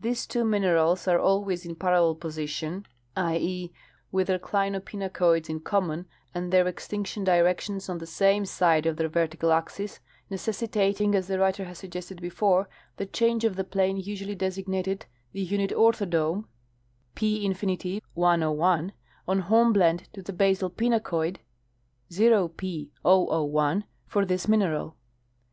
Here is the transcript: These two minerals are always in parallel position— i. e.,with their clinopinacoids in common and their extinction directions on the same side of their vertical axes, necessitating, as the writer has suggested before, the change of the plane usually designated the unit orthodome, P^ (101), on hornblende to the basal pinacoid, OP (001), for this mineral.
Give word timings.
These 0.00 0.26
two 0.26 0.44
minerals 0.44 1.06
are 1.06 1.20
always 1.20 1.64
in 1.64 1.76
parallel 1.76 2.16
position— 2.16 2.84
i. 3.30 3.36
e.,with 3.36 4.26
their 4.26 4.36
clinopinacoids 4.40 5.48
in 5.48 5.60
common 5.60 6.06
and 6.34 6.52
their 6.52 6.66
extinction 6.66 7.22
directions 7.22 7.88
on 7.88 7.98
the 7.98 8.04
same 8.04 8.44
side 8.44 8.86
of 8.86 8.96
their 8.96 9.06
vertical 9.06 9.52
axes, 9.52 10.00
necessitating, 10.30 11.14
as 11.14 11.28
the 11.28 11.38
writer 11.38 11.64
has 11.66 11.78
suggested 11.78 12.20
before, 12.20 12.68
the 12.96 13.06
change 13.06 13.44
of 13.44 13.54
the 13.54 13.62
plane 13.62 13.96
usually 13.96 14.34
designated 14.34 15.06
the 15.30 15.42
unit 15.42 15.70
orthodome, 15.70 16.46
P^ 17.14 18.00
(101), 18.14 18.92
on 19.28 19.38
hornblende 19.42 20.08
to 20.12 20.22
the 20.22 20.32
basal 20.32 20.70
pinacoid, 20.70 21.38
OP 22.20 22.62
(001), 23.04 23.84
for 24.08 24.24
this 24.26 24.48
mineral. 24.48 24.96